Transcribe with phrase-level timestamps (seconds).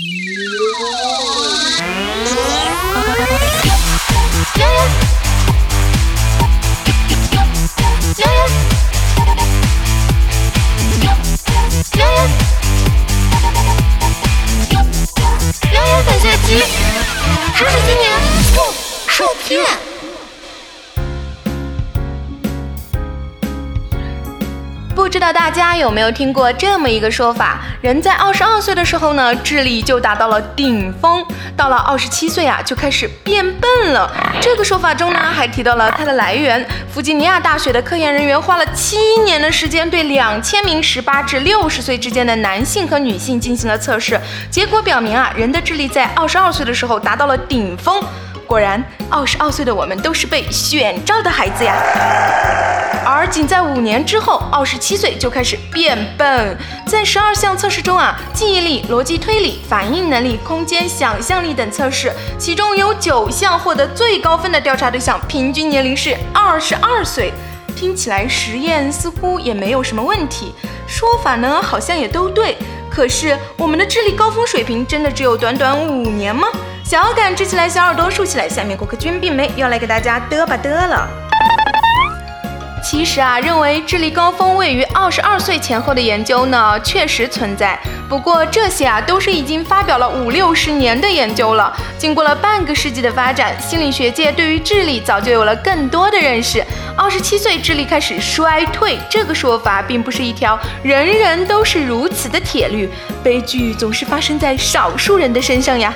[0.00, 0.06] 不
[25.10, 27.58] 知道大家有没有听过这么一个说法？
[27.80, 31.20] 人在二十二岁的时候呢，智力就达到了顶峰；
[31.56, 34.08] 到了二十七岁啊，就开始变笨了。
[34.40, 36.64] 这个说法中呢，还提到了它的来源。
[36.88, 48.00] 弗吉尼亚大学的科研人员花了七年的时间，对两千名十八至六十岁之间的男性和女性进行了测试，结果表明啊，人的智力在二十二岁的时候达到了顶峰。
[48.46, 48.80] 果然，
[49.10, 51.74] 二十二岁的我们都是被选召的孩子呀。
[53.04, 56.56] 而仅在五年之后，二十七岁就开始变笨。
[56.86, 67.32] 在十二项测试中啊，记忆力、逻辑推理、反应能力、空间想象力等测试，其中有九项获得最高分的调查对象平均年龄是二十二岁。
[67.76, 70.54] 听起来实验似乎也没有什么问题，
[70.86, 72.56] 说法呢好像也都对。
[72.90, 76.48] 可是我们的智力高峰水平真的只有短短五年吗？
[76.84, 78.48] 小耳杆支起来，小耳朵竖起来。
[78.48, 81.29] 下面果壳君并没要来给大家嘚吧嘚了。
[82.82, 87.78] 其实啊，认为智力高峰位于二十二岁前后的研究呢，确实存在。
[88.08, 91.72] 不过这些啊，都是已经发表了五六十年的研究了。
[91.98, 96.64] 经过了半个世纪的发展，心理学界对于智力早就有了更多的认识。
[96.96, 102.90] 二十七岁智力开始衰退，这个说法并不是一条人人都是如此的铁律。
[103.22, 105.94] 悲剧总是发生在少数人的身上呀。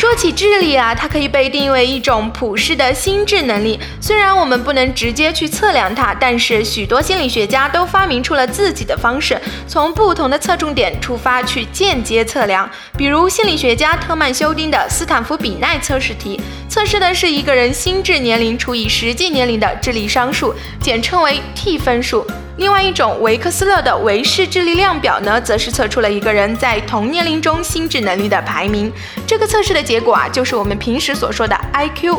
[0.00, 3.78] 说起智力啊，它可以被定义为一种普世的心智能力。
[4.00, 12.66] 虽然我们不能直接去测量它，但是许多心理学家都发明出了自己的方式，从不同的侧重点出发去间接测量。
[12.96, 22.26] 比如心理学家特曼修丁的斯坦福比奈测试题，测试的是一个人心智年龄除以实际年龄的智力商数，简称为 T 分数。
[22.60, 28.92] 另外一种维克斯勒的维氏智力量表呢，则是测出了一个人在同年龄中心智能力的排名。
[29.26, 32.18] 这个测试的结果啊，就是我们平时所说的 IQ。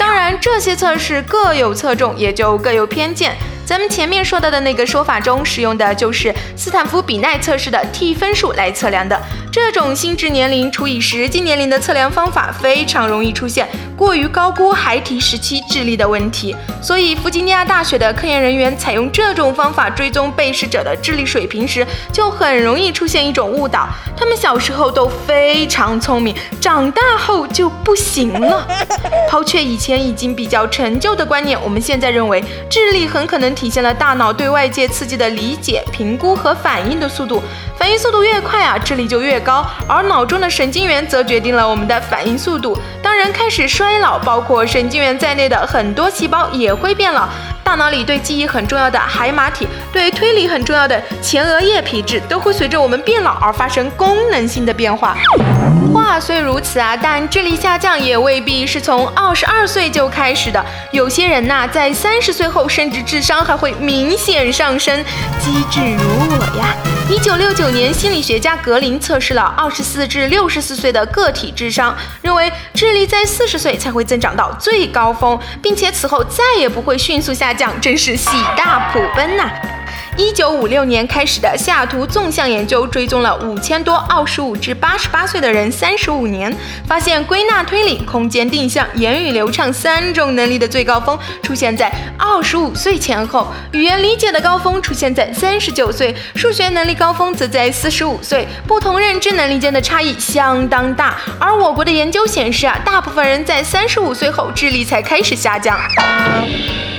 [0.00, 3.36] 当然，这些测试各有侧重，也就各有偏见。
[3.66, 9.20] 咱们前面说到的那个说法中，使用的就是斯坦福比奈测试的 T 分数来测量的。
[9.50, 13.66] 这种心智年龄除以实际年龄的测量方法，非常容易出现
[13.96, 16.54] 过于高估孩提时期智力的问题。
[16.80, 28.64] 所以，弗吉尼亚大学的科研人员采用这种方法追踪被试者的智力水平时，就很容易出现一种误导：他们小时候都非常聪明，长大后就不行了。
[29.28, 33.55] 抛却以前已经比较陈旧的观念，我们现在认为 智力很可能。
[33.56, 37.42] 体现了大脑对外界刺激的理解、评估和反应的速度。
[37.78, 39.66] 反应速度越快啊，智力就越高。
[39.88, 42.78] 而脑中的神经元则决定了我们的反应速度。
[43.02, 47.26] 当人开始衰老，包括神经元在内的很多细胞也会变老。
[47.66, 55.16] 大脑里对记忆很重要的海马体，对推理很重要的前额叶皮质，都会随着我们变老而发生功能性的变化。
[55.92, 60.64] 话虽如此啊，但智力下降也未必是从二十二岁就开始的。
[60.92, 65.04] 有些人呐，在三十岁后，甚至智商还会明显上升。
[65.40, 66.02] 机智如
[66.38, 66.72] 我呀！
[67.08, 79.50] 一九六九年，心理学家格林测试了二十四至六十四岁的个体智商，认为智力在四十岁才会增长到最高峰，并且此后再也不会迅速下降，真是喜大普奔呐！
[80.18, 86.50] 一九五六年开始的西雅图纵向研究追踪了五千多二十五至八十八岁的人三十五年，
[86.88, 98.48] 发现归纳推理、空间定向、言语流畅三种能力的最高峰出现在二十五岁前后，语言理解的高峰出现在三十九岁，数学能力高峰则在四十五岁。
[98.66, 105.78] 不同认知能力间的差异相当大，而我国的研究显示啊，大部分人在三十五岁后智力才开始下降。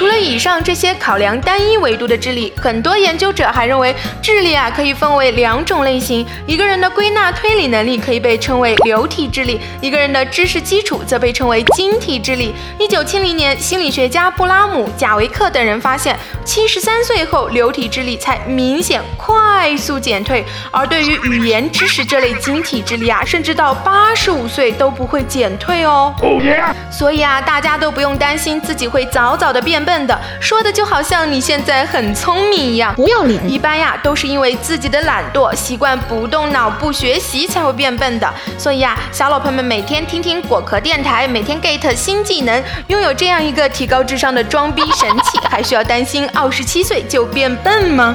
[0.00, 6.26] 除了以上这些考量单一维度的智力，很多研究者还认为智力啊可以分为两种类型。
[6.46, 12.54] 一个人的归纳推理能力可以被称为流体智力，一个人的知识基础则被称为晶体智力。
[12.78, 26.14] 一九七零年，心理学家布拉姆、贾维克等人发现，七十三岁后流体智力才明显快速减退，而对于语言知识这类晶体智力啊，甚至到八十五岁都不会减退哦。
[26.90, 29.89] 所以啊，大家都不用担心自己会早早的变笨。
[29.90, 33.50] 笨的说的就好像你现在很聪明一样，不要脸。
[33.50, 38.32] 一般呀，都是因为自己的懒惰，习惯不动脑不学习才会变笨的。
[38.56, 48.14] 所以呀，小老婆们每天听听果壳电台，每天 get 新技能，拥有这样一个提高智商的装逼神器，还需要担心二十七岁就变笨吗？